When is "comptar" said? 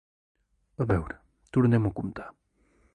2.03-2.31